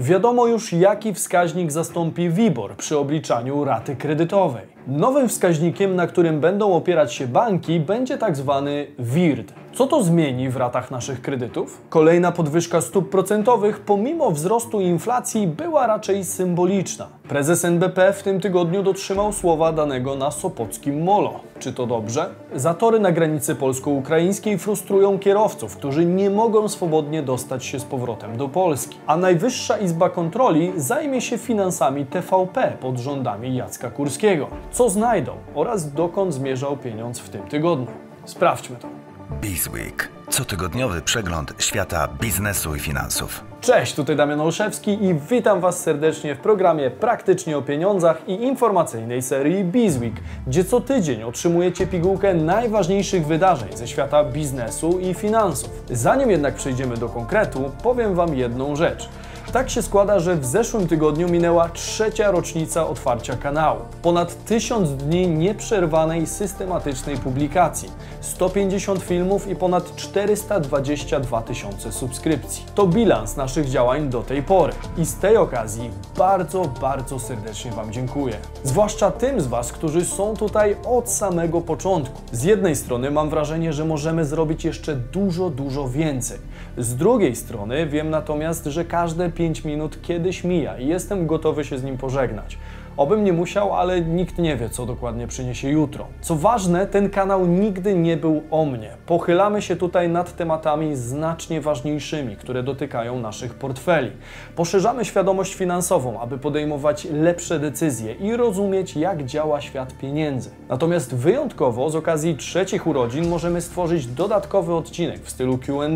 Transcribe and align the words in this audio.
Wiadomo 0.00 0.46
już, 0.46 0.72
jaki 0.72 1.14
wskaźnik 1.14 1.72
zastąpi 1.72 2.30
WIBOR 2.30 2.76
przy 2.76 2.98
obliczaniu 2.98 3.64
raty 3.64 3.96
kredytowej. 3.96 4.66
Nowym 4.86 5.28
wskaźnikiem, 5.28 5.96
na 5.96 6.06
którym 6.06 6.40
będą 6.40 6.72
opierać 6.72 7.14
się 7.14 7.26
banki, 7.26 7.80
będzie 7.80 8.18
tak 8.18 8.36
zwany 8.36 8.86
WIRD. 8.98 9.52
Co 9.78 9.86
to 9.86 10.02
zmieni 10.02 10.50
w 10.50 10.56
ratach 10.56 10.90
naszych 10.90 11.22
kredytów? 11.22 11.82
Kolejna 11.88 12.32
podwyżka 12.32 12.80
stóp 12.80 13.10
procentowych, 13.10 13.80
pomimo 13.80 14.30
wzrostu 14.30 14.80
inflacji, 14.80 15.46
była 15.46 15.86
raczej 15.86 16.24
symboliczna. 16.24 17.06
Prezes 17.28 17.64
NBP 17.64 18.12
w 18.12 18.22
tym 18.22 18.40
tygodniu 18.40 18.82
dotrzymał 18.82 19.32
słowa 19.32 19.72
danego 19.72 20.16
na 20.16 20.30
sopockim 20.30 21.02
molo. 21.02 21.40
Czy 21.58 21.72
to 21.72 21.86
dobrze? 21.86 22.30
Zatory 22.54 23.00
na 23.00 23.12
granicy 23.12 23.54
polsko-ukraińskiej 23.54 24.58
frustrują 24.58 25.18
kierowców, 25.18 25.76
którzy 25.76 26.04
nie 26.04 26.30
mogą 26.30 26.68
swobodnie 26.68 27.22
dostać 27.22 27.64
się 27.64 27.80
z 27.80 27.84
powrotem 27.84 28.36
do 28.36 28.48
Polski. 28.48 28.96
A 29.06 29.16
Najwyższa 29.16 29.78
Izba 29.78 30.10
Kontroli 30.10 30.72
zajmie 30.76 31.20
się 31.20 31.38
finansami 31.38 32.06
TVP 32.06 32.72
pod 32.80 32.98
rządami 32.98 33.56
Jacka 33.56 33.90
Kurskiego. 33.90 34.48
Co 34.70 34.90
znajdą 34.90 35.32
oraz 35.54 35.92
dokąd 35.92 36.34
zmierzał 36.34 36.76
pieniądz 36.76 37.18
w 37.18 37.28
tym 37.28 37.42
tygodniu? 37.42 37.86
Sprawdźmy 38.24 38.76
to. 38.76 39.07
Bizweek. 39.30 40.17
Cotygodniowy 40.30 41.02
przegląd 41.02 41.54
świata 41.58 42.08
biznesu 42.20 42.74
i 42.74 42.78
finansów. 42.78 43.44
Cześć, 43.60 43.94
tutaj 43.94 44.16
Damian 44.16 44.40
Olszewski 44.40 45.04
i 45.04 45.14
witam 45.30 45.60
Was 45.60 45.82
serdecznie 45.82 46.34
w 46.34 46.38
programie 46.38 46.90
Praktycznie 46.90 47.58
o 47.58 47.62
Pieniądzach 47.62 48.28
i 48.28 48.32
informacyjnej 48.32 49.22
serii 49.22 49.64
Bizweek, 49.64 50.14
gdzie 50.46 50.64
co 50.64 50.80
tydzień 50.80 51.22
otrzymujecie 51.22 51.86
pigułkę 51.86 52.34
najważniejszych 52.34 53.26
wydarzeń 53.26 53.76
ze 53.76 53.88
świata 53.88 54.24
biznesu 54.24 54.98
i 54.98 55.14
finansów. 55.14 55.70
Zanim 55.90 56.30
jednak 56.30 56.54
przejdziemy 56.54 56.96
do 56.96 57.08
konkretu, 57.08 57.72
powiem 57.82 58.14
Wam 58.14 58.36
jedną 58.36 58.76
rzecz. 58.76 59.08
Tak 59.52 59.70
się 59.70 59.82
składa, 59.82 60.20
że 60.20 60.36
w 60.36 60.46
zeszłym 60.46 60.88
tygodniu 60.88 61.28
minęła 61.28 61.68
trzecia 61.68 62.30
rocznica 62.30 62.86
otwarcia 62.86 63.36
kanału. 63.36 63.80
Ponad 64.02 64.44
tysiąc 64.44 64.90
dni 64.90 65.28
nieprzerwanej, 65.28 66.26
systematycznej 66.26 67.16
publikacji, 67.16 67.90
150 68.20 69.02
filmów 69.02 69.48
i 69.48 69.56
ponad 69.56 69.96
422 70.26 71.42
tysiące 71.42 71.92
subskrypcji. 71.92 72.64
To 72.74 72.86
bilans 72.86 73.36
naszych 73.36 73.68
działań 73.68 74.08
do 74.08 74.22
tej 74.22 74.42
pory. 74.42 74.72
I 74.96 75.04
z 75.06 75.16
tej 75.16 75.36
okazji 75.36 75.90
bardzo, 76.16 76.64
bardzo 76.80 77.18
serdecznie 77.18 77.70
Wam 77.70 77.92
dziękuję. 77.92 78.34
Zwłaszcza 78.64 79.10
tym 79.10 79.40
z 79.40 79.46
Was, 79.46 79.72
którzy 79.72 80.04
są 80.04 80.36
tutaj 80.36 80.76
od 80.86 81.10
samego 81.10 81.60
początku. 81.60 82.20
Z 82.32 82.44
jednej 82.44 82.76
strony 82.76 83.10
mam 83.10 83.30
wrażenie, 83.30 83.72
że 83.72 83.84
możemy 83.84 84.24
zrobić 84.24 84.64
jeszcze 84.64 84.96
dużo, 84.96 85.50
dużo 85.50 85.88
więcej. 85.88 86.38
Z 86.78 86.96
drugiej 86.96 87.36
strony 87.36 87.86
wiem 87.86 88.10
natomiast, 88.10 88.64
że 88.64 88.84
każde 88.84 89.30
5 89.30 89.64
minut 89.64 90.02
kiedyś 90.02 90.44
mija 90.44 90.78
i 90.78 90.86
jestem 90.86 91.26
gotowy 91.26 91.64
się 91.64 91.78
z 91.78 91.84
nim 91.84 91.98
pożegnać. 91.98 92.58
Obym 92.98 93.24
nie 93.24 93.32
musiał, 93.32 93.74
ale 93.74 94.00
nikt 94.00 94.38
nie 94.38 94.56
wie, 94.56 94.70
co 94.70 94.86
dokładnie 94.86 95.26
przyniesie 95.26 95.70
jutro. 95.70 96.06
Co 96.20 96.36
ważne, 96.36 96.86
ten 96.86 97.10
kanał 97.10 97.46
nigdy 97.46 97.94
nie 97.94 98.16
był 98.16 98.42
o 98.50 98.64
mnie. 98.64 98.90
Pochylamy 99.06 99.62
się 99.62 99.76
tutaj 99.76 100.08
nad 100.08 100.36
tematami 100.36 100.96
znacznie 100.96 101.60
ważniejszymi, 101.60 102.36
które 102.36 102.62
dotykają 102.62 103.20
naszych 103.20 103.54
portfeli. 103.54 104.10
Poszerzamy 104.56 105.04
świadomość 105.04 105.54
finansową, 105.54 106.20
aby 106.20 106.38
podejmować 106.38 107.06
lepsze 107.12 107.58
decyzje 107.58 108.14
i 108.14 108.36
rozumieć, 108.36 108.96
jak 108.96 109.24
działa 109.24 109.60
świat 109.60 109.92
pieniędzy. 109.92 110.50
Natomiast 110.68 111.14
wyjątkowo 111.14 111.90
z 111.90 111.96
okazji 111.96 112.36
trzecich 112.36 112.86
urodzin 112.86 113.28
możemy 113.28 113.60
stworzyć 113.60 114.06
dodatkowy 114.06 114.74
odcinek 114.74 115.20
w 115.20 115.30
stylu 115.30 115.58
QA, 115.58 115.88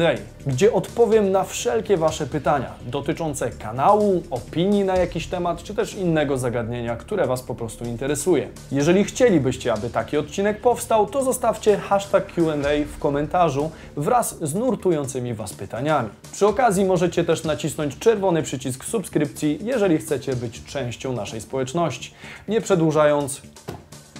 gdzie 0.47 0.73
odpowiem 0.73 1.31
na 1.31 1.45
wszelkie 1.45 1.97
Wasze 1.97 2.27
pytania 2.27 2.75
dotyczące 2.87 3.51
kanału, 3.51 4.23
opinii 4.31 4.85
na 4.85 4.97
jakiś 4.97 5.27
temat, 5.27 5.63
czy 5.63 5.75
też 5.75 5.95
innego 5.95 6.39
zagadnienia 6.39 6.92
które 6.97 7.27
Was 7.27 7.43
po 7.43 7.55
prostu 7.55 7.85
interesuje. 7.85 8.49
Jeżeli 8.73 9.05
chcielibyście, 9.05 9.73
aby 9.73 9.91
taki 9.91 10.17
odcinek 10.17 10.61
powstał, 10.61 11.07
to 11.07 11.25
zostawcie 11.25 11.79
hashtag 11.79 12.27
Q&A 12.27 12.97
w 12.97 12.99
komentarzu 12.99 13.71
wraz 13.97 14.39
z 14.41 14.55
nurtującymi 14.55 15.35
Was 15.35 15.53
pytaniami. 15.53 16.09
Przy 16.33 16.47
okazji 16.47 16.85
możecie 16.85 17.25
też 17.25 17.45
nacisnąć 17.45 17.99
czerwony 17.99 18.43
przycisk 18.43 18.85
subskrypcji, 18.85 19.59
jeżeli 19.63 19.99
chcecie 19.99 20.37
być 20.37 20.65
częścią 20.65 21.13
naszej 21.13 21.41
społeczności. 21.41 22.15
Nie 22.49 22.61
przedłużając, 22.61 23.43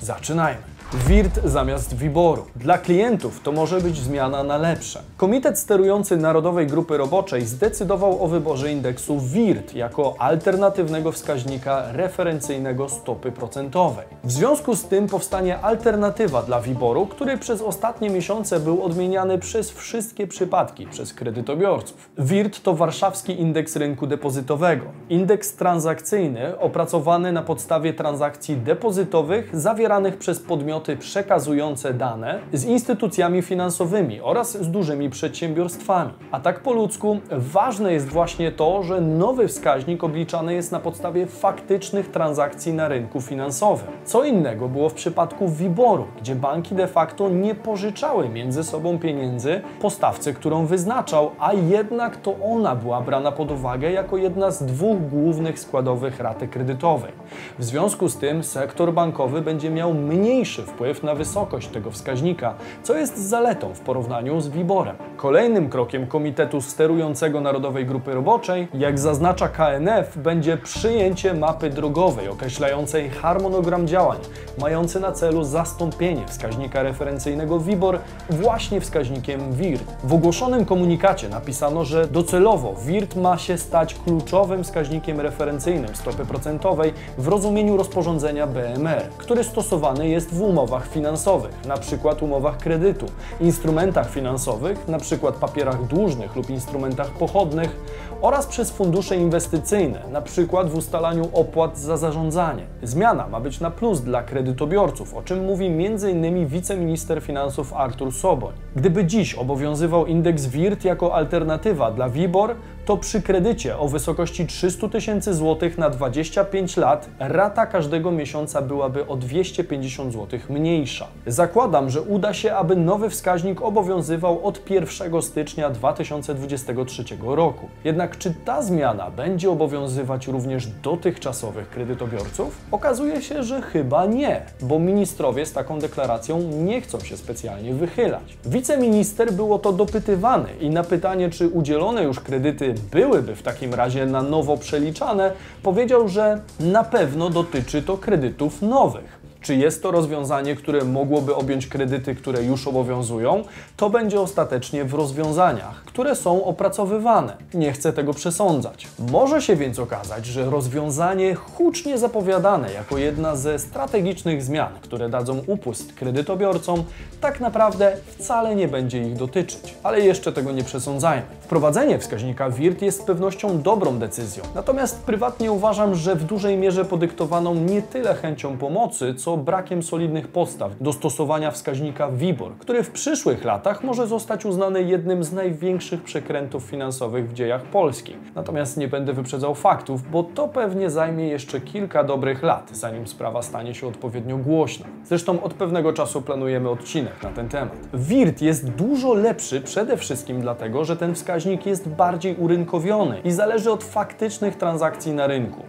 zaczynajmy. 0.03 0.63
WIRT 0.95 1.41
zamiast 1.45 1.97
WIBORu. 1.97 2.47
Dla 2.57 2.79
klientów 2.79 3.41
to 3.41 3.53
może 3.53 3.81
być 3.81 3.97
zmiana 3.97 4.45
na 4.45 4.57
lepsze. 4.57 5.03
Komitet 5.17 5.59
sterujący 5.59 6.17
Narodowej 6.17 6.67
Grupy 6.67 6.97
Roboczej 6.97 7.43
zdecydował 7.43 8.25
o 8.25 8.29
wyborze 8.29 8.73
indeksu 8.73 9.21
WIRT 9.21 9.75
jako 9.75 10.15
alternatywnego 10.19 11.13
wskaźnika 11.13 11.93
referencyjnego 11.93 12.89
stopy 12.89 13.33
procentowej. 13.33 14.07
W 14.25 14.33
związku 14.33 14.77
z 14.77 14.85
tym 14.85 15.07
powstanie 15.07 15.59
alternatywa 15.59 16.43
dla 16.43 16.61
WIBORu, 16.61 17.07
który 17.07 17.39
przez 17.39 17.63
ostatnie 17.63 18.11
miesiące 18.11 18.61
był 18.61 18.83
odmieniany 18.83 19.39
przez 19.39 19.71
wszystkie 19.71 20.27
przypadki 20.27 20.87
przez 20.87 21.15
kredytobiorców. 21.15 22.11
WIRT 22.19 22.63
to 22.63 22.75
warszawski 22.75 23.41
indeks 23.41 23.77
rynku 23.77 24.07
depozytowego. 24.07 24.85
Indeks 25.09 25.53
transakcyjny 25.53 26.59
opracowany 26.59 27.33
na 27.33 27.43
podstawie 27.43 27.95
transakcji 27.95 28.57
depozytowych 28.57 29.61
zawieranych 29.61 30.17
przez 30.17 30.41
podmioty 30.41 30.82
podmioty 30.83 30.97
przekazujące 30.97 31.95
dane 31.95 32.39
z 32.53 32.65
instytucjami 32.65 33.43
finansowymi 33.43 34.21
oraz 34.21 34.63
z 34.63 34.71
dużymi 34.71 35.11
przedsiębiorstwami. 35.11 36.13
A 36.31 36.41
tak 36.41 36.61
po 36.61 36.73
ludzku, 36.73 37.19
ważne 37.31 37.93
jest 37.93 38.09
właśnie 38.09 38.53
to, 38.53 38.83
że 38.83 39.01
nowy 39.01 39.49
wskaźnik 39.49 40.05
obliczany 40.05 40.55
jest 40.55 40.73
na 40.73 40.81
podstawie 40.81 41.27
faktycznych 41.27 42.11
transakcji 42.11 42.75
na 42.75 42.89
rynku 42.89 43.21
finansowym. 43.21 43.87
Co 44.05 44.25
innego 44.25 44.69
było 44.69 44.89
w 44.89 44.95
przypadku 44.95 45.49
WIBORu, 45.49 46.07
gdzie 46.21 46.35
banki 46.35 46.75
de 46.75 46.87
facto 46.87 47.29
nie 47.29 47.55
pożyczały 47.55 48.29
między 48.29 48.65
sobą 48.65 48.99
pieniędzy 48.99 49.61
postawcy, 49.81 50.35
którą 50.35 50.67
wyznaczał, 50.67 51.31
a 51.39 51.53
jednak 51.53 52.17
to 52.17 52.35
ona 52.45 52.77
była 52.77 53.01
brana 53.01 53.33
pod 53.33 53.51
uwagę 53.51 53.91
jako 53.93 54.17
jedna 54.17 54.51
z 54.51 54.63
dwóch 54.63 55.09
głównych 55.09 55.59
składowych 55.59 56.21
raty 56.21 56.49
kredytowej. 56.49 57.13
W 57.59 57.65
związku 57.65 58.09
z 58.09 58.17
tym 58.17 58.45
sektor 58.45 58.93
bankowy 58.93 59.43
będzie 59.43 59.71
miał 59.71 59.95
mniejszy 59.95 60.63
wpływ 60.73 61.03
na 61.03 61.15
wysokość 61.15 61.69
tego 61.69 61.91
wskaźnika, 61.91 62.55
co 62.83 62.99
jest 62.99 63.19
zaletą 63.19 63.75
w 63.75 63.81
porównaniu 63.81 64.41
z 64.41 64.49
WIBORem. 64.49 64.97
Kolejnym 65.17 65.69
krokiem 65.69 66.07
Komitetu 66.07 66.61
Sterującego 66.61 67.41
Narodowej 67.41 67.87
Grupy 67.87 68.15
Roboczej, 68.15 68.69
jak 68.75 68.99
zaznacza 68.99 69.49
KNF, 69.49 70.19
będzie 70.19 70.57
przyjęcie 70.57 71.35
mapy 71.35 71.71
drogowej 71.71 72.29
określającej 72.29 73.11
harmonogram 73.11 73.87
działań, 73.87 74.19
mający 74.61 75.01
na 75.01 75.13
celu 75.13 75.45
zastąpienie 75.45 76.27
wskaźnika 76.27 76.83
referencyjnego 76.83 77.61
WIBOR 77.61 77.99
właśnie 78.31 78.81
wskaźnikiem 78.81 79.53
WIRT. 79.53 79.85
W 80.05 80.15
ogłoszonym 80.15 80.65
komunikacie 80.65 81.29
napisano, 81.29 81.85
że 81.85 82.07
docelowo 82.07 82.75
WIRT 82.87 83.17
ma 83.17 83.39
się 83.39 83.59
stać 83.59 83.95
kluczowym 83.95 84.65
wskaźnikiem 84.65 85.21
referencyjnym 85.21 85.95
stopy 85.95 86.27
procentowej 86.27 86.93
w 87.19 87.29
rozumieniu 87.29 87.77
rozporządzenia 87.77 88.47
BMR, 88.47 89.03
który 89.19 89.45
stosowany 89.45 90.09
jest 90.09 90.35
w 90.35 90.43
umowach 90.43 90.62
finansowych, 90.91 91.55
np. 91.65 92.15
umowach 92.21 92.59
kredytu, 92.59 93.07
instrumentach 93.41 94.11
finansowych, 94.11 94.85
np. 94.89 95.33
papierach 95.41 95.87
dłużnych 95.87 96.37
lub 96.37 96.51
instrumentach 96.51 97.11
pochodnych 97.11 97.77
oraz 98.23 98.47
przez 98.47 98.71
fundusze 98.71 99.17
inwestycyjne, 99.17 100.03
np. 100.05 100.65
w 100.65 100.75
ustalaniu 100.75 101.29
opłat 101.33 101.79
za 101.79 101.97
zarządzanie. 101.97 102.63
Zmiana 102.83 103.29
ma 103.29 103.41
być 103.41 103.61
na 103.61 103.71
plus 103.71 104.01
dla 104.01 104.23
kredytobiorców, 104.23 105.15
o 105.15 105.23
czym 105.23 105.45
mówi 105.45 105.67
m.in. 105.67 106.47
wiceminister 106.47 107.23
finansów 107.23 107.73
Artur 107.73 108.13
Soboń. 108.13 108.53
Gdyby 108.77 109.05
dziś 109.05 109.35
obowiązywał 109.35 110.07
indeks 110.07 110.47
WIRT 110.47 110.85
jako 110.85 111.15
alternatywa 111.15 111.91
dla 111.91 112.09
WIBOR, 112.09 112.55
to 112.85 112.97
przy 112.97 113.23
kredycie 113.23 113.79
o 113.79 113.89
wysokości 113.89 114.47
300 114.47 114.89
tysięcy 114.89 115.35
złotych 115.35 115.79
na 115.79 115.91
25 115.91 116.77
lat 116.77 117.09
rata 117.19 117.67
każdego 117.67 118.11
miesiąca 118.11 118.63
byłaby 118.63 119.07
o 119.07 119.17
250 119.17 120.13
zł 120.13 120.41
mniejsza. 120.49 121.07
Zakładam, 121.27 121.91
że 121.91 122.03
uda 122.03 122.35
się, 122.35 122.55
aby 122.55 122.77
nowy 122.77 123.11
wskaźnik 123.11 123.63
obowiązywał 123.63 124.47
od 124.47 124.71
1 124.71 125.23
stycznia 125.23 125.71
2023 125.71 127.05
roku. 127.21 127.69
Jednak 127.85 128.19
czy 128.19 128.35
ta 128.45 128.63
zmiana 128.63 129.11
będzie 129.11 129.51
obowiązywać 129.51 130.27
również 130.27 130.67
dotychczasowych 130.67 131.71
kredytobiorców? 131.71 132.59
Okazuje 132.71 133.23
się, 133.23 133.43
że 133.43 133.63
chyba 133.63 134.07
nie, 134.07 134.43
bo 134.61 134.79
ministrowie 134.79 135.47
z 135.47 135.53
taką 135.53 135.79
deklaracją 135.79 136.41
nie 136.41 136.81
chcą 136.81 137.01
się 137.01 137.17
specjalnie 137.17 137.75
wychylać. 137.75 138.39
Wiceminister 138.45 139.33
było 139.33 139.59
to 139.59 139.73
dopytywany 139.73 140.49
i 140.61 140.71
na 140.71 140.85
pytanie, 140.85 141.31
czy 141.31 141.49
udzielone 141.49 142.03
już 142.03 142.21
kredyty 142.21 142.72
byłyby 142.93 143.37
w 143.37 143.43
takim 143.43 143.75
razie 143.75 144.07
na 144.07 144.23
nowo 144.23 144.57
przeliczane, 144.57 145.33
powiedział, 145.63 146.09
że 146.09 146.41
na 146.61 146.85
pewno 146.85 147.31
dotyczy 147.31 147.83
to 147.83 147.97
kredytów 147.97 148.63
nowych. 148.63 149.23
Czy 149.41 149.57
jest 149.57 149.83
to 149.83 149.91
rozwiązanie, 149.91 150.57
które 150.57 150.85
mogłoby 150.85 151.35
objąć 151.35 151.67
kredyty, 151.67 152.15
które 152.15 152.43
już 152.43 152.69
obowiązują? 152.69 153.45
To 153.77 153.91
będzie 153.91 154.21
ostatecznie 154.21 154.85
w 154.85 154.95
rozwiązaniach, 154.95 155.85
które 155.93 156.17
są 156.17 156.45
opracowywane. 156.45 157.37
Nie 157.55 157.73
chcę 157.73 157.93
tego 157.93 158.15
przesądzać. 158.15 158.89
Może 158.99 159.43
się 159.43 159.57
więc 159.57 159.79
okazać, 159.79 160.27
że 160.27 160.51
rozwiązanie 160.51 161.35
hucznie 161.35 161.99
zapowiadane 161.99 162.73
jako 162.73 162.99
jedna 162.99 163.37
ze 163.37 163.59
strategicznych 163.59 164.43
zmian, 164.43 164.73
które 164.81 165.09
dadzą 165.09 165.43
upust 165.47 165.93
kredytobiorcom, 165.93 166.85
tak 167.21 167.41
naprawdę 167.41 167.97
wcale 168.07 168.55
nie 168.55 168.69
będzie 168.69 169.03
ich 169.03 169.17
dotyczyć. 169.17 169.75
Ale 169.83 170.01
jeszcze 170.01 170.33
tego 170.33 170.53
nie 170.53 170.65
przesądzajmy. 170.65 171.23
Wprowadzenie 171.41 171.99
wskaźnika 171.99 172.51
WIRT 172.51 172.83
jest 172.83 173.01
z 173.01 173.05
pewnością 173.05 173.63
dobrą 173.63 173.99
decyzją. 173.99 174.45
Natomiast 174.55 175.03
prywatnie 175.03 175.53
uważam, 175.53 175.95
że 175.95 176.17
w 176.17 176.25
dużej 176.25 176.57
mierze 176.57 176.85
podyktowaną 176.85 177.55
nie 177.55 177.83
tyle 177.83 178.15
chęcią 178.15 178.59
pomocy, 178.59 179.15
co 179.15 179.37
brakiem 179.37 179.83
solidnych 179.83 180.29
podstaw 180.29 180.73
do 180.81 180.93
stosowania 180.93 181.51
wskaźnika 181.51 182.11
WIBOR, 182.11 182.53
który 182.59 182.83
w 182.83 182.91
przyszłych 182.91 183.45
latach 183.45 183.85
może 183.85 184.07
zostać 184.07 184.45
uznany 184.45 184.83
jednym 184.83 185.25
z 185.25 185.33
największych 185.33 185.82
przekrętów 185.91 186.63
finansowych 186.63 187.31
w 187.31 187.33
dziejach 187.33 187.63
Polski. 187.63 188.17
Natomiast 188.35 188.77
nie 188.77 188.89
będę 188.89 189.13
wyprzedzał 189.13 189.55
faktów, 189.55 190.11
bo 190.11 190.23
to 190.23 190.49
pewnie 190.49 190.91
zajmie 190.91 191.29
jeszcze 191.29 191.61
kilka 191.61 192.05
dobrych 192.05 192.43
lat, 192.43 192.71
zanim 192.73 193.07
sprawa 193.07 193.43
stanie 193.43 193.75
się 193.75 193.87
odpowiednio 193.87 194.37
głośna. 194.37 194.87
Zresztą 195.05 195.43
od 195.43 195.55
pewnego 195.55 195.93
czasu 195.93 196.23
planujemy 196.23 196.69
odcinek 196.71 197.23
na 197.23 197.31
ten 197.31 197.49
temat. 197.49 197.79
WIRT 197.95 198.43
jest 198.43 198.71
dużo 198.71 199.15
lepszy 199.15 199.61
przede 199.61 199.97
wszystkim 199.97 200.41
dlatego, 200.41 200.85
że 200.85 200.97
ten 200.97 201.15
wskaźnik 201.15 201.67
jest 201.67 201.89
bardziej 201.89 202.37
urynkowiony 202.37 203.21
i 203.25 203.31
zależy 203.31 203.71
od 203.71 203.85
faktycznych 203.85 204.57
transakcji 204.57 205.13
na 205.13 205.27
rynku. 205.27 205.63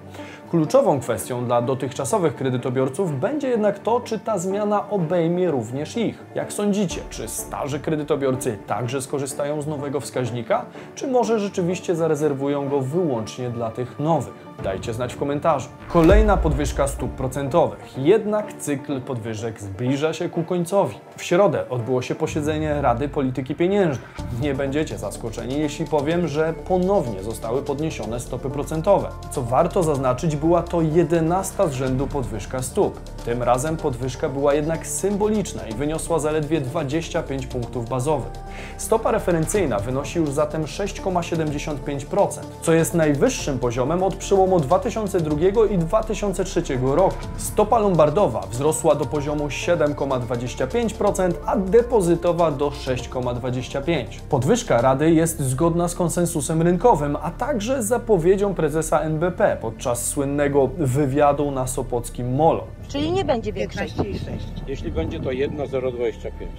Kluczową 0.53 0.99
kwestią 0.99 1.45
dla 1.45 1.61
dotychczasowych 1.61 2.35
kredytobiorców 2.35 3.19
będzie 3.19 3.47
jednak 3.47 3.79
to, 3.79 3.99
czy 3.99 4.19
ta 4.19 4.37
zmiana 4.37 4.89
obejmie 4.89 5.51
również 5.51 5.97
ich. 5.97 6.23
Jak 6.35 6.53
sądzicie, 6.53 7.01
czy 7.09 7.27
starzy 7.27 7.79
kredytobiorcy 7.79 8.57
także 8.67 9.01
skorzystają 9.01 9.61
z 9.61 9.67
nowego 9.67 9.99
wskaźnika, 9.99 10.65
czy 10.95 11.07
może 11.07 11.39
rzeczywiście 11.39 11.95
zarezerwują 11.95 12.69
go 12.69 12.79
wyłącznie 12.79 13.49
dla 13.49 13.71
tych 13.71 13.99
nowych? 13.99 14.42
Dajcie 14.63 14.93
znać 14.93 15.13
w 15.13 15.17
komentarzu. 15.17 15.69
Kolejna 15.89 16.37
podwyżka 16.37 16.87
stóp 16.87 17.11
procentowych. 17.11 17.97
Jednak 17.97 18.53
cykl 18.53 19.01
podwyżek 19.01 19.61
zbliża 19.61 20.13
się 20.13 20.29
ku 20.29 20.43
końcowi. 20.43 20.95
W 21.17 21.23
środę 21.23 21.69
odbyło 21.69 22.01
się 22.01 22.15
posiedzenie 22.15 22.81
Rady 22.81 23.09
Polityki 23.09 23.55
Pieniężnej. 23.55 24.07
Nie 24.41 24.53
będziecie 24.53 24.97
zaskoczeni, 24.97 25.59
jeśli 25.59 25.85
powiem, 25.85 26.27
że 26.27 26.53
ponownie 26.67 27.23
zostały 27.23 27.61
podniesione 27.61 28.19
stopy 28.19 28.49
procentowe. 28.49 29.09
Co 29.31 29.41
warto 29.41 29.83
zaznaczyć, 29.83 30.35
była 30.35 30.61
to 30.61 30.81
11 30.81 31.69
z 31.69 31.71
rzędu 31.71 32.07
podwyżka 32.07 32.61
stóp. 32.61 32.99
Tym 33.25 33.43
razem 33.43 33.77
podwyżka 33.77 34.29
była 34.29 34.53
jednak 34.53 34.87
symboliczna 34.87 35.67
i 35.67 35.73
wyniosła 35.73 36.19
zaledwie 36.19 36.61
25 36.61 37.47
punktów 37.47 37.89
bazowych. 37.89 38.31
Stopa 38.77 39.11
referencyjna 39.11 39.79
wynosi 39.79 40.19
już 40.19 40.29
zatem 40.29 40.63
6,75%, 40.63 42.39
co 42.61 42.73
jest 42.73 42.93
najwyższym 42.93 43.59
poziomem 43.59 44.03
od 44.03 44.15
przełomu 44.43 44.59
2002 44.59 45.65
i 45.69 45.77
2003 45.77 46.63
roku. 46.81 47.15
Stopa 47.37 47.79
lombardowa 47.79 48.41
wzrosła 48.51 48.95
do 48.95 49.05
poziomu 49.05 49.47
7,25%, 49.47 51.33
a 51.45 51.57
depozytowa 51.57 52.51
do 52.51 52.69
6,25%. 52.69 54.05
Podwyżka 54.29 54.81
Rady 54.81 55.11
jest 55.11 55.39
zgodna 55.39 55.87
z 55.87 55.95
konsensusem 55.95 56.61
rynkowym, 56.61 57.17
a 57.21 57.31
także 57.31 57.83
zapowiedzią 57.83 58.53
prezesa 58.53 58.99
NBP 58.99 59.57
podczas 59.61 60.05
słynnego 60.05 60.69
wywiadu 60.77 61.51
na 61.51 61.67
Sopockim 61.67 62.35
Molo. 62.35 62.63
Czyli 62.87 63.11
nie 63.11 63.25
będzie 63.25 63.53
większej. 63.53 63.89
15,6. 63.89 64.19
Jeśli 64.67 64.91
będzie 64.91 65.19
to 65.19 65.31
1,025. 65.31 66.51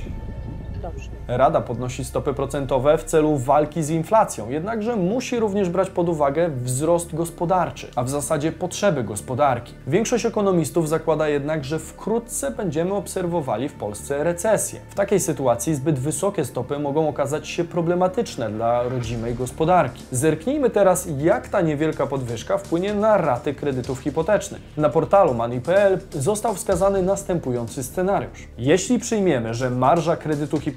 Dobrze. 0.85 1.11
Rada 1.29 1.61
podnosi 1.61 2.05
stopy 2.05 2.35
procentowe 2.35 2.99
w 2.99 3.05
celu 3.05 3.37
walki 3.37 3.83
z 3.83 3.91
inflacją, 3.91 4.51
jednakże 4.51 4.97
musi 4.97 5.41
również 5.41 5.69
brać 5.69 5.91
pod 5.91 6.09
uwagę 6.09 6.49
wzrost 6.49 7.15
gospodarczy, 7.15 7.91
a 7.97 8.03
w 8.03 8.09
zasadzie 8.09 8.53
potrzeby 8.53 9.05
gospodarki. 9.05 9.75
Większość 9.87 10.27
ekonomistów 10.27 10.89
zakłada 10.89 11.29
jednak, 11.29 11.65
że 11.65 11.79
wkrótce 11.79 12.51
będziemy 12.51 12.95
obserwowali 12.95 13.69
w 13.69 13.73
Polsce 13.73 14.25
recesję. 14.25 14.81
W 14.89 14.95
takiej 14.95 15.21
sytuacji 15.21 15.75
zbyt 15.75 15.99
wysokie 15.99 16.45
stopy 16.45 16.79
mogą 16.79 17.09
okazać 17.09 17.49
się 17.49 17.65
problematyczne 17.65 18.51
dla 18.51 18.83
rodzimej 18.83 19.35
gospodarki. 19.35 20.03
Zerknijmy 20.11 20.71
teraz, 20.71 21.09
jak 21.19 21.49
ta 21.49 21.61
niewielka 21.61 22.07
podwyżka 22.07 22.59
wpłynie 22.59 22.95
na 22.95 23.17
raty 23.17 23.55
kredytów 23.55 23.99
hipotecznych. 23.99 24.63
Na 24.77 24.89
portalu 24.89 25.35
Money.pl 25.35 25.99
został 26.11 26.55
wskazany 26.55 27.03
następujący 27.03 27.83
scenariusz. 27.83 28.49
Jeśli 28.59 28.99
przyjmiemy, 28.99 29.55
że 29.55 29.71
marża 29.71 30.17
kredytu 30.17 30.59
hipotecznego 30.59 30.74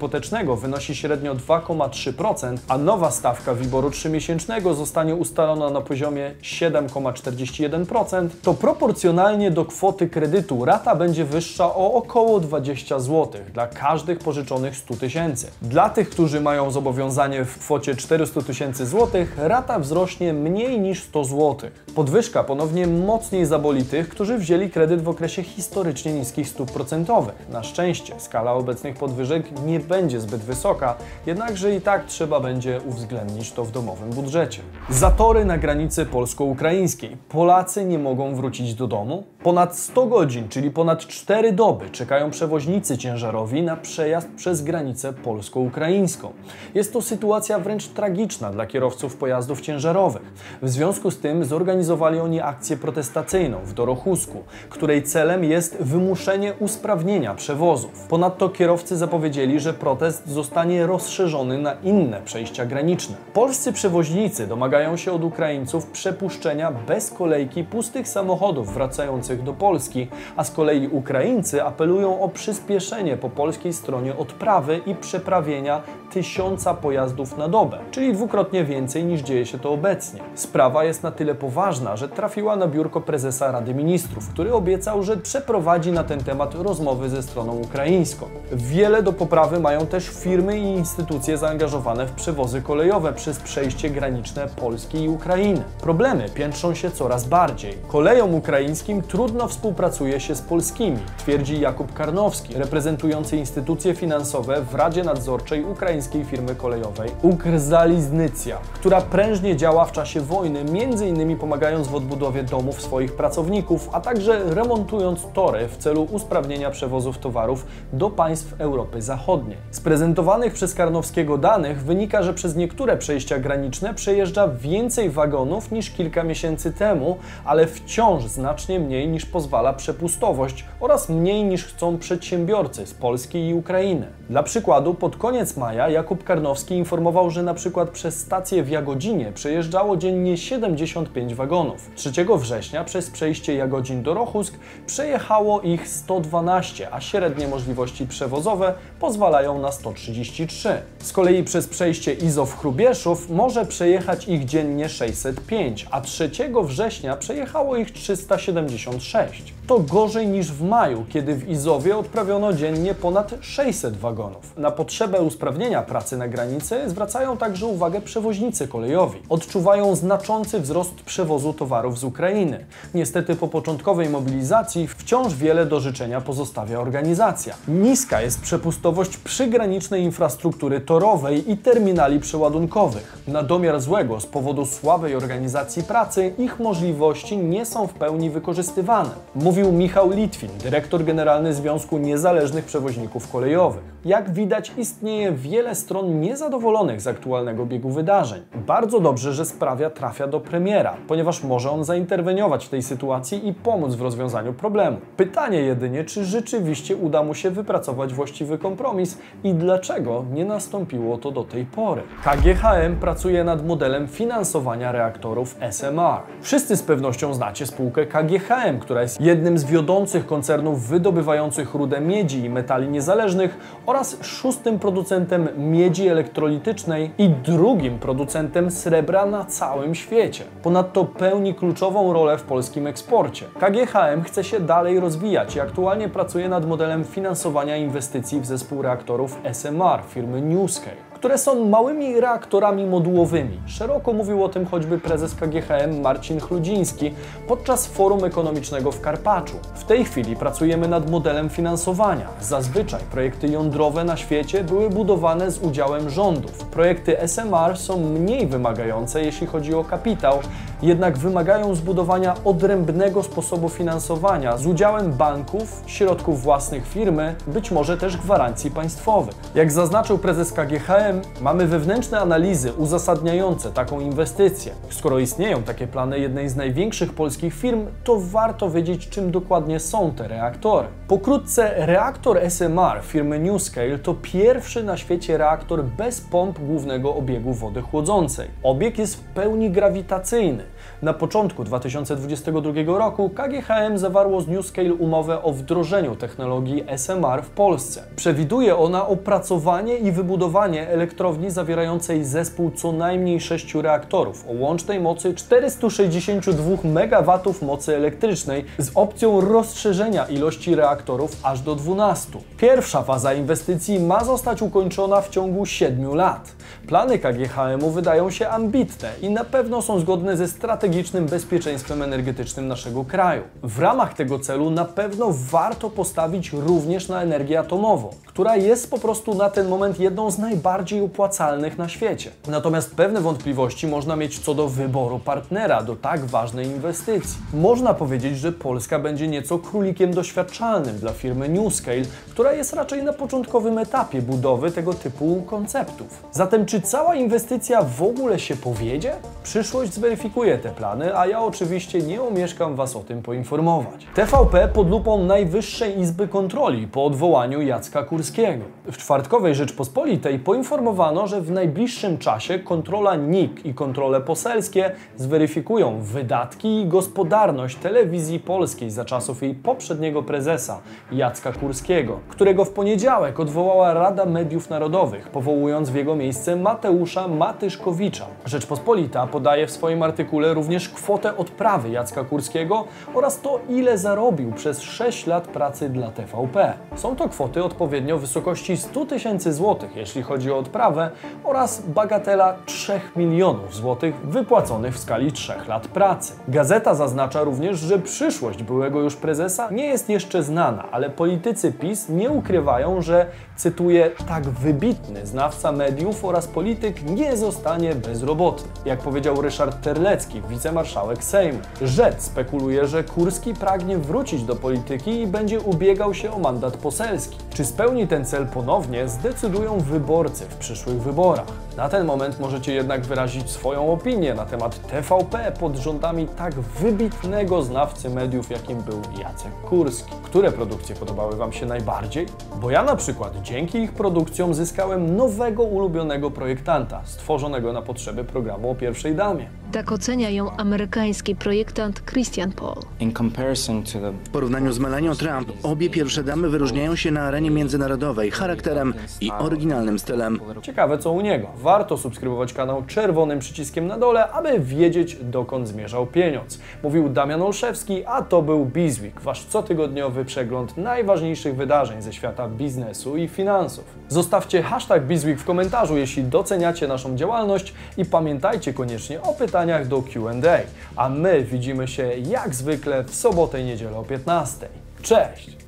wynosi 0.56 0.94
średnio 0.94 1.34
2,3%, 1.34 2.58
a 2.68 2.78
nowa 2.78 3.10
stawka 3.10 3.54
WIBOR-u 3.54 3.88
3-miesięcznego 3.90 4.74
zostanie 4.74 5.14
ustalona 5.14 5.70
na 5.70 5.80
poziomie 5.80 6.34
7,41%, 6.42 8.28
to 8.42 8.54
proporcjonalnie 8.54 9.50
do 9.50 9.64
kwoty 9.64 10.08
kredytu 10.08 10.64
rata 10.64 10.96
będzie 10.96 11.24
wyższa 11.24 11.74
o 11.74 11.92
około 11.94 12.40
20 12.40 13.00
zł 13.00 13.40
dla 13.54 13.66
każdych 13.66 14.18
pożyczonych 14.18 14.76
100 14.76 14.94
tysięcy. 14.96 15.46
Dla 15.62 15.90
tych, 15.90 16.10
którzy 16.10 16.40
mają 16.40 16.70
zobowiązanie 16.70 17.44
w 17.44 17.58
kwocie 17.58 17.96
400 17.96 18.42
tysięcy 18.42 18.86
złotych, 18.86 19.36
rata 19.38 19.78
wzrośnie 19.78 20.32
mniej 20.32 20.80
niż 20.80 21.02
100 21.02 21.24
zł. 21.24 21.56
Podwyżka 21.94 22.44
ponownie 22.44 22.86
mocniej 22.86 23.46
zaboli 23.46 23.84
tych, 23.84 24.08
którzy 24.08 24.38
wzięli 24.38 24.70
kredyt 24.70 25.02
w 25.02 25.08
okresie 25.08 25.42
historycznie 25.42 26.12
niskich 26.12 26.48
stóp 26.48 26.72
procentowych. 26.72 27.34
Na 27.50 27.62
szczęście 27.62 28.20
skala 28.20 28.52
obecnych 28.52 28.96
podwyżek 28.96 29.60
nie 29.66 29.80
będzie 29.88 30.20
zbyt 30.20 30.40
wysoka, 30.40 30.96
jednakże 31.26 31.74
i 31.74 31.80
tak 31.80 32.06
trzeba 32.06 32.40
będzie 32.40 32.80
uwzględnić 32.86 33.52
to 33.52 33.64
w 33.64 33.70
domowym 33.70 34.10
budżecie. 34.10 34.62
Zatory 34.90 35.44
na 35.44 35.58
granicy 35.58 36.06
polsko-ukraińskiej. 36.06 37.16
Polacy 37.28 37.84
nie 37.84 37.98
mogą 37.98 38.34
wrócić 38.34 38.74
do 38.74 38.86
domu. 38.86 39.24
Ponad 39.42 39.76
100 39.76 40.06
godzin, 40.06 40.48
czyli 40.48 40.70
ponad 40.70 41.06
4 41.06 41.52
doby, 41.52 41.90
czekają 41.90 42.30
przewoźnicy 42.30 42.98
ciężarowi 42.98 43.62
na 43.62 43.76
przejazd 43.76 44.28
przez 44.36 44.62
granicę 44.62 45.12
polsko-ukraińską. 45.12 46.32
Jest 46.74 46.92
to 46.92 47.02
sytuacja 47.02 47.58
wręcz 47.58 47.88
tragiczna 47.88 48.50
dla 48.50 48.66
kierowców 48.66 49.16
pojazdów 49.16 49.60
ciężarowych. 49.60 50.22
W 50.62 50.68
związku 50.68 51.10
z 51.10 51.18
tym 51.18 51.44
zorganizowali 51.44 52.18
oni 52.18 52.40
akcję 52.40 52.76
protestacyjną 52.76 53.58
w 53.64 53.72
Dorochusku, 53.72 54.42
której 54.68 55.02
celem 55.02 55.44
jest 55.44 55.76
wymuszenie 55.80 56.54
usprawnienia 56.54 57.34
przewozów. 57.34 58.06
Ponadto 58.08 58.48
kierowcy 58.48 58.96
zapowiedzieli, 58.96 59.60
że 59.60 59.74
protest 59.80 60.28
zostanie 60.28 60.86
rozszerzony 60.86 61.58
na 61.58 61.74
inne 61.82 62.20
przejścia 62.24 62.66
graniczne. 62.66 63.16
Polscy 63.32 63.72
przewoźnicy 63.72 64.46
domagają 64.46 64.96
się 64.96 65.12
od 65.12 65.24
Ukraińców 65.24 65.86
przepuszczenia 65.86 66.72
bez 66.86 67.10
kolejki 67.10 67.64
pustych 67.64 68.08
samochodów 68.08 68.74
wracających 68.74 69.42
do 69.42 69.52
Polski, 69.52 70.08
a 70.36 70.44
z 70.44 70.50
kolei 70.50 70.88
Ukraińcy 70.88 71.64
apelują 71.64 72.20
o 72.20 72.28
przyspieszenie 72.28 73.16
po 73.16 73.30
polskiej 73.30 73.72
stronie 73.72 74.16
odprawy 74.16 74.80
i 74.86 74.94
przeprawienia 74.94 75.82
tysiąca 76.10 76.74
pojazdów 76.74 77.38
na 77.38 77.48
dobę, 77.48 77.78
czyli 77.90 78.12
dwukrotnie 78.12 78.64
więcej 78.64 79.04
niż 79.04 79.20
dzieje 79.20 79.46
się 79.46 79.58
to 79.58 79.72
obecnie. 79.72 80.20
Sprawa 80.34 80.84
jest 80.84 81.02
na 81.02 81.10
tyle 81.10 81.34
poważna, 81.34 81.96
że 81.96 82.08
trafiła 82.08 82.56
na 82.56 82.66
biurko 82.66 83.00
prezesa 83.00 83.52
Rady 83.52 83.74
Ministrów, 83.74 84.28
który 84.28 84.54
obiecał, 84.54 85.02
że 85.02 85.16
przeprowadzi 85.16 85.92
na 85.92 86.04
ten 86.04 86.24
temat 86.24 86.54
rozmowy 86.54 87.08
ze 87.08 87.22
stroną 87.22 87.56
ukraińską. 87.56 88.26
Wiele 88.52 89.02
do 89.02 89.12
poprawy 89.12 89.57
mają 89.60 89.86
też 89.86 90.08
firmy 90.08 90.58
i 90.58 90.62
instytucje 90.62 91.38
zaangażowane 91.38 92.06
w 92.06 92.12
przewozy 92.12 92.62
kolejowe 92.62 93.12
przez 93.12 93.38
przejście 93.38 93.90
graniczne 93.90 94.48
Polski 94.56 95.02
i 95.02 95.08
Ukrainy. 95.08 95.62
Problemy 95.80 96.28
piętrzą 96.34 96.74
się 96.74 96.90
coraz 96.90 97.24
bardziej. 97.24 97.74
Kolejom 97.88 98.34
ukraińskim 98.34 99.02
trudno 99.02 99.48
współpracuje 99.48 100.20
się 100.20 100.34
z 100.34 100.42
polskimi, 100.42 100.98
twierdzi 101.18 101.60
Jakub 101.60 101.92
Karnowski, 101.92 102.54
reprezentujący 102.54 103.36
instytucje 103.36 103.94
finansowe 103.94 104.62
w 104.62 104.74
Radzie 104.74 105.04
Nadzorczej 105.04 105.64
ukraińskiej 105.64 106.24
firmy 106.24 106.54
kolejowej 106.54 107.10
Ukrzaliznycja, 107.22 108.58
która 108.74 109.00
prężnie 109.00 109.56
działa 109.56 109.84
w 109.84 109.92
czasie 109.92 110.20
wojny, 110.20 110.60
m.in. 110.60 111.36
pomagając 111.36 111.88
w 111.88 111.94
odbudowie 111.94 112.42
domów 112.42 112.82
swoich 112.82 113.16
pracowników, 113.16 113.88
a 113.92 114.00
także 114.00 114.54
remontując 114.54 115.26
tory 115.32 115.68
w 115.68 115.76
celu 115.76 116.02
usprawnienia 116.02 116.70
przewozów 116.70 117.18
towarów 117.18 117.66
do 117.92 118.10
państw 118.10 118.60
Europy 118.60 119.02
Zachodniej. 119.02 119.47
Z 119.70 119.80
prezentowanych 119.80 120.52
przez 120.52 120.74
Karnowskiego 120.74 121.38
danych 121.38 121.84
wynika, 121.84 122.22
że 122.22 122.34
przez 122.34 122.56
niektóre 122.56 122.96
przejścia 122.96 123.38
graniczne 123.38 123.94
przejeżdża 123.94 124.48
więcej 124.48 125.10
wagonów 125.10 125.70
niż 125.70 125.90
kilka 125.90 126.22
miesięcy 126.22 126.72
temu, 126.72 127.16
ale 127.44 127.66
wciąż 127.66 128.24
znacznie 128.24 128.80
mniej 128.80 129.08
niż 129.08 129.26
pozwala 129.26 129.72
przepustowość 129.72 130.64
oraz 130.80 131.08
mniej 131.08 131.44
niż 131.44 131.64
chcą 131.64 131.98
przedsiębiorcy 131.98 132.86
z 132.86 132.94
Polski 132.94 133.48
i 133.48 133.54
Ukrainy. 133.54 134.17
Dla 134.30 134.42
przykładu, 134.42 134.94
pod 134.94 135.16
koniec 135.16 135.56
maja 135.56 135.88
Jakub 135.88 136.24
Karnowski 136.24 136.74
informował, 136.74 137.30
że 137.30 137.42
na 137.42 137.54
przykład 137.54 137.90
przez 137.90 138.20
stację 138.20 138.62
w 138.62 138.68
Jagodzinie 138.68 139.32
przejeżdżało 139.32 139.96
dziennie 139.96 140.36
75 140.36 141.34
wagonów. 141.34 141.90
3 141.94 142.10
września 142.38 142.84
przez 142.84 143.10
przejście 143.10 143.54
Jagodzin 143.54 144.02
do 144.02 144.14
Rochusk 144.14 144.58
przejechało 144.86 145.60
ich 145.60 145.88
112, 145.88 146.94
a 146.94 147.00
średnie 147.00 147.48
możliwości 147.48 148.06
przewozowe 148.06 148.74
pozwalają 149.00 149.58
na 149.58 149.72
133. 149.72 150.82
Z 150.98 151.12
kolei 151.12 151.44
przez 151.44 151.68
przejście 151.68 152.14
Izow-Chrubieszów 152.14 153.30
może 153.30 153.66
przejechać 153.66 154.28
ich 154.28 154.44
dziennie 154.44 154.88
605, 154.88 155.86
a 155.90 156.00
3 156.00 156.30
września 156.64 157.16
przejechało 157.16 157.76
ich 157.76 157.90
376. 157.90 159.54
To 159.66 159.80
gorzej 159.80 160.26
niż 160.26 160.52
w 160.52 160.62
maju, 160.62 161.04
kiedy 161.08 161.34
w 161.34 161.48
Izowie 161.48 161.96
odprawiono 161.96 162.52
dziennie 162.52 162.94
ponad 162.94 163.34
600 163.40 163.96
wagonów. 163.96 164.17
Na 164.56 164.70
potrzebę 164.70 165.20
usprawnienia 165.20 165.82
pracy 165.82 166.16
na 166.16 166.28
granicy 166.28 166.80
zwracają 166.86 167.36
także 167.36 167.66
uwagę 167.66 168.00
przewoźnicy 168.00 168.68
kolejowi. 168.68 169.18
Odczuwają 169.28 169.94
znaczący 169.94 170.60
wzrost 170.60 170.94
przewozu 170.94 171.52
towarów 171.52 171.98
z 171.98 172.04
Ukrainy. 172.04 172.64
Niestety 172.94 173.36
po 173.36 173.48
początkowej 173.48 174.08
mobilizacji 174.08 174.88
wciąż 174.88 175.34
wiele 175.34 175.66
do 175.66 175.80
życzenia 175.80 176.20
pozostawia 176.20 176.80
organizacja. 176.80 177.54
Niska 177.68 178.20
jest 178.20 178.40
przepustowość 178.40 179.16
przygranicznej 179.16 180.02
infrastruktury 180.02 180.80
torowej 180.80 181.52
i 181.52 181.56
terminali 181.56 182.20
przeładunkowych. 182.20 183.18
Na 183.28 183.42
domiar 183.42 183.80
złego 183.80 184.20
z 184.20 184.26
powodu 184.26 184.66
słabej 184.66 185.16
organizacji 185.16 185.82
pracy 185.82 186.32
ich 186.38 186.60
możliwości 186.60 187.36
nie 187.36 187.66
są 187.66 187.86
w 187.86 187.94
pełni 187.94 188.30
wykorzystywane. 188.30 189.10
Mówił 189.34 189.72
Michał 189.72 190.10
Litwin, 190.10 190.50
dyrektor 190.62 191.04
generalny 191.04 191.54
Związku 191.54 191.98
Niezależnych 191.98 192.64
Przewoźników 192.64 193.32
Kolejowych. 193.32 193.98
Jak 194.08 194.30
widać, 194.30 194.72
istnieje 194.76 195.32
wiele 195.32 195.74
stron 195.74 196.20
niezadowolonych 196.20 197.00
z 197.00 197.06
aktualnego 197.06 197.66
biegu 197.66 197.90
wydarzeń. 197.90 198.42
Bardzo 198.54 199.00
dobrze, 199.00 199.32
że 199.32 199.44
sprawia 199.44 199.90
trafia 199.90 200.26
do 200.26 200.40
premiera, 200.40 200.96
ponieważ 201.08 201.44
może 201.44 201.70
on 201.70 201.84
zainterweniować 201.84 202.66
w 202.66 202.68
tej 202.68 202.82
sytuacji 202.82 203.48
i 203.48 203.54
pomóc 203.54 203.94
w 203.94 204.02
rozwiązaniu 204.02 204.52
problemu. 204.52 204.96
Pytanie 205.16 205.60
jedynie, 205.60 206.04
czy 206.04 206.24
rzeczywiście 206.24 206.96
uda 206.96 207.22
mu 207.22 207.34
się 207.34 207.50
wypracować 207.50 208.14
właściwy 208.14 208.58
kompromis 208.58 209.18
i 209.44 209.54
dlaczego 209.54 210.24
nie 210.32 210.44
nastąpiło 210.44 211.18
to 211.18 211.30
do 211.30 211.44
tej 211.44 211.64
pory. 211.64 212.02
KGHM 212.24 212.96
pracuje 213.00 213.44
nad 213.44 213.66
modelem 213.66 214.08
finansowania 214.08 214.92
reaktorów 214.92 215.56
SMR. 215.60 216.20
Wszyscy 216.40 216.76
z 216.76 216.82
pewnością 216.82 217.34
znacie 217.34 217.66
spółkę 217.66 218.06
KGHM, 218.06 218.80
która 218.80 219.02
jest 219.02 219.20
jednym 219.20 219.58
z 219.58 219.64
wiodących 219.64 220.26
koncernów 220.26 220.88
wydobywających 220.88 221.74
rudę 221.74 222.00
miedzi 222.00 222.44
i 222.44 222.50
metali 222.50 222.88
niezależnych 222.88 223.58
oraz 223.86 223.97
szóstym 224.22 224.78
producentem 224.78 225.48
miedzi 225.56 226.08
elektrolitycznej 226.08 227.10
i 227.18 227.28
drugim 227.28 227.98
producentem 227.98 228.70
srebra 228.70 229.26
na 229.26 229.44
całym 229.44 229.94
świecie. 229.94 230.44
Ponadto 230.62 231.04
pełni 231.04 231.54
kluczową 231.54 232.12
rolę 232.12 232.38
w 232.38 232.42
polskim 232.42 232.86
eksporcie. 232.86 233.46
KGHM 233.60 234.22
chce 234.22 234.44
się 234.44 234.60
dalej 234.60 235.00
rozwijać 235.00 235.56
i 235.56 235.60
aktualnie 235.60 236.08
pracuje 236.08 236.48
nad 236.48 236.66
modelem 236.66 237.04
finansowania 237.04 237.76
inwestycji 237.76 238.40
w 238.40 238.46
zespół 238.46 238.82
reaktorów 238.82 239.38
SMR 239.44 240.00
firmy 240.08 240.42
NewScale 240.42 241.07
które 241.18 241.38
są 241.38 241.68
małymi 241.68 242.20
reaktorami 242.20 242.86
modułowymi. 242.86 243.60
Szeroko 243.66 244.12
mówił 244.12 244.44
o 244.44 244.48
tym 244.48 244.66
choćby 244.66 244.98
prezes 244.98 245.34
KGHM 245.34 246.00
Marcin 246.00 246.40
Chludziński 246.40 247.14
podczas 247.48 247.86
forum 247.86 248.24
ekonomicznego 248.24 248.92
w 248.92 249.00
Karpaczu. 249.00 249.54
W 249.74 249.84
tej 249.84 250.04
chwili 250.04 250.36
pracujemy 250.36 250.88
nad 250.88 251.10
modelem 251.10 251.50
finansowania. 251.50 252.26
Zazwyczaj 252.40 253.00
projekty 253.10 253.48
jądrowe 253.48 254.04
na 254.04 254.16
świecie 254.16 254.64
były 254.64 254.90
budowane 254.90 255.50
z 255.50 255.58
udziałem 255.58 256.10
rządów. 256.10 256.64
Projekty 256.64 257.20
SMR 257.20 257.76
są 257.76 257.96
mniej 257.96 258.46
wymagające, 258.46 259.24
jeśli 259.24 259.46
chodzi 259.46 259.74
o 259.74 259.84
kapitał, 259.84 260.38
jednak 260.82 261.18
wymagają 261.18 261.74
zbudowania 261.74 262.34
odrębnego 262.44 263.22
sposobu 263.22 263.68
finansowania 263.68 264.56
z 264.56 264.66
udziałem 264.66 265.12
banków, 265.12 265.82
środków 265.86 266.42
własnych 266.42 266.88
firmy, 266.88 267.34
być 267.46 267.70
może 267.70 267.96
też 267.96 268.16
gwarancji 268.16 268.70
państwowych. 268.70 269.34
Jak 269.54 269.72
zaznaczył 269.72 270.18
prezes 270.18 270.52
KGHM, 270.52 271.20
mamy 271.40 271.66
wewnętrzne 271.66 272.20
analizy 272.20 272.72
uzasadniające 272.72 273.72
taką 273.72 274.00
inwestycję. 274.00 274.72
Skoro 274.90 275.18
istnieją 275.18 275.62
takie 275.62 275.86
plany 275.86 276.18
jednej 276.18 276.48
z 276.48 276.56
największych 276.56 277.14
polskich 277.14 277.54
firm, 277.54 277.86
to 278.04 278.16
warto 278.20 278.70
wiedzieć, 278.70 279.08
czym 279.08 279.30
dokładnie 279.30 279.80
są 279.80 280.10
te 280.10 280.28
reaktory. 280.28 280.88
Pokrótce, 281.08 281.86
reaktor 281.86 282.40
SMR 282.40 283.02
firmy 283.02 283.38
NewScale 283.38 283.98
to 283.98 284.14
pierwszy 284.14 284.84
na 284.84 284.96
świecie 284.96 285.38
reaktor 285.38 285.84
bez 285.84 286.20
pomp 286.20 286.58
głównego 286.58 287.14
obiegu 287.14 287.54
wody 287.54 287.82
chłodzącej. 287.82 288.48
Obieg 288.62 288.98
jest 288.98 289.16
w 289.16 289.20
pełni 289.20 289.70
grawitacyjny. 289.70 290.67
Na 291.02 291.12
początku 291.12 291.64
2022 291.64 292.98
roku 292.98 293.30
KGHM 293.30 293.98
zawarło 293.98 294.40
z 294.40 294.48
NewScale 294.48 294.94
umowę 294.94 295.42
o 295.42 295.52
wdrożeniu 295.52 296.16
technologii 296.16 296.84
SMR 296.96 297.42
w 297.42 297.50
Polsce. 297.50 298.04
Przewiduje 298.16 298.76
ona 298.76 299.08
opracowanie 299.08 299.96
i 299.96 300.12
wybudowanie 300.12 300.88
elektrowni 300.88 301.50
zawierającej 301.50 302.24
zespół 302.24 302.70
co 302.70 302.92
najmniej 302.92 303.40
6 303.40 303.74
reaktorów 303.74 304.44
o 304.48 304.52
łącznej 304.52 305.00
mocy 305.00 305.34
462 305.34 306.76
MW 306.84 307.54
mocy 307.62 307.96
elektrycznej 307.96 308.64
z 308.78 308.90
opcją 308.94 309.40
rozszerzenia 309.40 310.24
ilości 310.24 310.74
reaktorów 310.74 311.36
aż 311.42 311.60
do 311.60 311.74
12. 311.74 312.38
Pierwsza 312.56 313.02
faza 313.02 313.34
inwestycji 313.34 314.00
ma 314.00 314.24
zostać 314.24 314.62
ukończona 314.62 315.20
w 315.20 315.28
ciągu 315.28 315.66
7 315.66 316.14
lat. 316.14 316.52
Plany 316.86 317.18
KGHM-u 317.18 317.90
wydają 317.90 318.30
się 318.30 318.48
ambitne 318.48 319.10
i 319.22 319.30
na 319.30 319.44
pewno 319.44 319.82
są 319.82 320.00
zgodne 320.00 320.36
ze 320.36 320.48
strategicznym 320.58 321.26
bezpieczeństwem 321.26 322.02
energetycznym 322.02 322.68
naszego 322.68 323.04
kraju. 323.04 323.42
W 323.62 323.78
ramach 323.78 324.14
tego 324.14 324.38
celu 324.38 324.70
na 324.70 324.84
pewno 324.84 325.26
warto 325.50 325.90
postawić 325.90 326.52
również 326.52 327.08
na 327.08 327.22
energię 327.22 327.58
atomową, 327.60 328.10
która 328.26 328.56
jest 328.56 328.90
po 328.90 328.98
prostu 328.98 329.34
na 329.34 329.50
ten 329.50 329.68
moment 329.68 330.00
jedną 330.00 330.30
z 330.30 330.38
najbardziej 330.38 331.00
opłacalnych 331.00 331.78
na 331.78 331.88
świecie. 331.88 332.30
Natomiast 332.48 332.94
pewne 332.94 333.20
wątpliwości 333.20 333.86
można 333.86 334.16
mieć 334.16 334.38
co 334.38 334.54
do 334.54 334.68
wyboru 334.68 335.18
partnera 335.18 335.82
do 335.82 335.96
tak 335.96 336.24
ważnej 336.24 336.66
inwestycji. 336.66 337.38
Można 337.54 337.94
powiedzieć, 337.94 338.38
że 338.38 338.52
Polska 338.52 338.98
będzie 338.98 339.28
nieco 339.28 339.58
królikiem 339.58 340.14
doświadczalnym 340.14 340.98
dla 340.98 341.12
firmy 341.12 341.48
NewScale, 341.48 342.02
która 342.30 342.52
jest 342.52 342.72
raczej 342.72 343.02
na 343.02 343.12
początkowym 343.12 343.78
etapie 343.78 344.22
budowy 344.22 344.70
tego 344.70 344.94
typu 344.94 345.42
konceptów. 345.46 346.22
Zatem 346.32 346.66
czy 346.66 346.80
cała 346.80 347.14
inwestycja 347.14 347.82
w 347.82 348.02
ogóle 348.02 348.38
się 348.38 348.56
powiedzie? 348.56 349.12
Przyszłość 349.42 349.92
zweryfikuje 349.92 350.47
te 350.56 350.70
plany, 350.70 351.16
a 351.16 351.26
ja 351.26 351.42
oczywiście 351.42 351.98
nie 351.98 352.22
omieszkam 352.22 352.74
Was 352.74 352.96
o 352.96 353.00
tym 353.00 353.22
poinformować. 353.22 354.06
TVP 354.14 354.68
pod 354.68 354.90
lupą 354.90 355.24
Najwyższej 355.24 356.00
Izby 356.00 356.28
Kontroli 356.28 356.86
po 356.86 357.04
odwołaniu 357.04 357.62
Jacka 357.62 358.02
Kurskiego. 358.02 358.64
W 358.84 358.96
czwartkowej 358.96 359.54
Rzeczpospolitej 359.54 360.38
poinformowano, 360.38 361.26
że 361.26 361.40
w 361.40 361.50
najbliższym 361.50 362.18
czasie 362.18 362.58
kontrola 362.58 363.16
NIK 363.16 363.66
i 363.66 363.74
kontrole 363.74 364.20
poselskie 364.20 364.90
zweryfikują 365.16 366.00
wydatki 366.00 366.80
i 366.80 366.86
gospodarność 366.86 367.76
telewizji 367.76 368.40
polskiej 368.40 368.90
za 368.90 369.04
czasów 369.04 369.42
jej 369.42 369.54
poprzedniego 369.54 370.22
prezesa 370.22 370.80
Jacka 371.12 371.52
Kurskiego, 371.52 372.20
którego 372.28 372.64
w 372.64 372.70
poniedziałek 372.70 373.40
odwołała 373.40 373.94
Rada 373.94 374.24
Mediów 374.24 374.70
Narodowych, 374.70 375.28
powołując 375.28 375.90
w 375.90 375.94
jego 375.94 376.16
miejsce 376.16 376.56
Mateusza 376.56 377.28
Matyszkowicza. 377.28 378.26
Rzeczpospolita 378.44 379.26
podaje 379.26 379.66
w 379.66 379.70
swoim 379.70 380.02
artykule 380.02 380.37
również 380.46 380.88
kwotę 380.88 381.36
odprawy 381.36 381.90
Jacka 381.90 382.24
Kurskiego 382.24 382.84
oraz 383.14 383.40
to, 383.40 383.60
ile 383.68 383.98
zarobił 383.98 384.52
przez 384.52 384.82
6 384.82 385.26
lat 385.26 385.48
pracy 385.48 385.88
dla 385.88 386.10
TVP. 386.10 386.72
Są 386.96 387.16
to 387.16 387.28
kwoty 387.28 387.64
odpowiednio 387.64 388.18
w 388.18 388.20
wysokości 388.20 388.76
100 388.76 389.06
tysięcy 389.06 389.52
złotych, 389.52 389.96
jeśli 389.96 390.22
chodzi 390.22 390.52
o 390.52 390.58
odprawę, 390.58 391.10
oraz 391.44 391.82
bagatela 391.86 392.56
3 392.66 393.00
milionów 393.16 393.74
złotych 393.74 394.14
wypłaconych 394.24 394.94
w 394.94 394.98
skali 394.98 395.32
3 395.32 395.52
lat 395.68 395.88
pracy. 395.88 396.32
Gazeta 396.48 396.94
zaznacza 396.94 397.42
również, 397.42 397.78
że 397.78 397.98
przyszłość 397.98 398.62
byłego 398.62 399.00
już 399.00 399.16
prezesa 399.16 399.68
nie 399.70 399.86
jest 399.86 400.08
jeszcze 400.08 400.42
znana, 400.42 400.88
ale 400.90 401.10
politycy 401.10 401.72
PiS 401.72 402.08
nie 402.08 402.30
ukrywają, 402.30 403.02
że, 403.02 403.26
cytuję, 403.56 404.10
tak 404.28 404.44
wybitny 404.44 405.26
znawca 405.26 405.72
mediów 405.72 406.24
oraz 406.24 406.46
polityk 406.46 407.02
nie 407.10 407.36
zostanie 407.36 407.94
bezrobotny. 407.94 408.68
Jak 408.84 408.98
powiedział 408.98 409.42
Ryszard 409.42 409.82
Terlecki, 409.82 410.27
Wicemarszałek 410.34 411.24
Sejmu. 411.24 411.58
Rzecz 411.82 412.20
spekuluje, 412.20 412.86
że 412.86 413.04
Kurski 413.04 413.54
pragnie 413.54 413.98
wrócić 413.98 414.42
do 414.42 414.56
polityki 414.56 415.20
i 415.20 415.26
będzie 415.26 415.60
ubiegał 415.60 416.14
się 416.14 416.32
o 416.32 416.38
mandat 416.38 416.76
poselski. 416.76 417.38
Czy 417.54 417.64
spełni 417.64 418.08
ten 418.08 418.24
cel 418.24 418.46
ponownie, 418.46 419.08
zdecydują 419.08 419.80
wyborcy 419.80 420.44
w 420.44 420.54
przyszłych 420.54 421.02
wyborach. 421.02 421.46
Na 421.76 421.88
ten 421.88 422.06
moment 422.06 422.40
możecie 422.40 422.74
jednak 422.74 423.00
wyrazić 423.00 423.50
swoją 423.50 423.92
opinię 423.92 424.34
na 424.34 424.44
temat 424.44 424.86
TVP 424.90 425.52
pod 425.60 425.76
rządami 425.76 426.26
tak 426.26 426.54
wybitnego 426.54 427.62
znawcy 427.62 428.10
mediów, 428.10 428.50
jakim 428.50 428.78
był 428.82 429.00
Jacek 429.18 429.52
Kurski. 429.68 430.12
Które 430.22 430.52
produkcje 430.52 430.96
podobały 430.96 431.36
Wam 431.36 431.52
się 431.52 431.66
najbardziej? 431.66 432.26
Bo 432.60 432.70
ja 432.70 432.82
na 432.82 432.96
przykład 432.96 433.42
dzięki 433.42 433.78
ich 433.78 433.92
produkcjom 433.92 434.54
zyskałem 434.54 435.16
nowego 435.16 435.62
ulubionego 435.62 436.30
projektanta, 436.30 437.00
stworzonego 437.04 437.72
na 437.72 437.82
potrzeby 437.82 438.24
programu 438.24 438.70
o 438.70 438.74
pierwszej 438.74 439.14
damie. 439.14 439.48
Tak 439.72 439.92
ocenia 440.08 440.30
ją 440.30 440.50
amerykański 440.56 441.36
projektant 441.36 442.02
Christian 442.10 442.52
Paul. 442.52 442.76
In 443.00 443.12
comparison 443.12 443.82
to 443.82 443.92
the 443.92 444.12
W 444.12 444.28
porównaniu 444.28 444.72
z 444.72 444.78
Melanią 444.78 445.14
Trump, 445.14 445.52
obie 445.62 445.90
pierwsze 445.90 446.24
damy 446.24 446.48
wyróżniają 446.48 446.96
się 446.96 447.10
na 447.10 447.20
arenie 447.20 447.50
międzynarodowej 447.50 448.30
charakterem 448.30 448.94
i 449.20 449.30
oryginalnym 449.32 449.98
stylem. 449.98 450.40
Ciekawe 450.62 450.98
co 450.98 451.12
u 451.12 451.20
niego. 451.20 451.48
Warto 451.56 451.98
subskrybować 451.98 452.52
kanał 452.52 452.84
czerwonym 452.86 453.38
przyciskiem 453.38 453.86
na 453.86 453.98
dole, 453.98 454.28
aby 454.28 454.60
wiedzieć 454.60 455.16
dokąd 455.22 455.68
zmierzał 455.68 456.06
pieniądz. 456.06 456.58
Mówił 456.82 457.08
Damian 457.08 457.42
Olszewski, 457.42 458.04
a 458.06 458.22
to 458.22 458.42
był 458.42 458.64
Bizweek, 458.64 459.20
wasz 459.20 459.46
cotygodniowy 459.46 460.24
przegląd 460.24 460.76
najważniejszych 460.76 461.56
wydarzeń 461.56 462.02
ze 462.02 462.12
świata 462.12 462.48
biznesu 462.48 463.16
i 463.16 463.28
finansów. 463.28 463.84
Zostawcie 464.08 464.62
hashtag 464.62 465.06
Bizweek 465.06 465.38
w 465.38 465.44
komentarzu, 465.44 465.96
jeśli 465.96 466.24
doceniacie 466.24 466.88
naszą 466.88 467.16
działalność 467.16 467.74
i 467.96 468.04
pamiętajcie 468.04 468.74
koniecznie 468.74 469.22
o 469.22 469.32
pytaniach 469.32 469.86
do 469.98 470.12
Q&A. 470.12 470.58
A 470.96 471.08
my 471.08 471.44
widzimy 471.44 471.88
się 471.88 472.02
jak 472.08 472.54
zwykle 472.54 473.04
w 473.04 473.14
sobotę 473.14 473.60
i 473.60 473.64
niedzielę 473.64 473.98
o 473.98 474.04
15. 474.04 474.68
Cześć! 475.02 475.58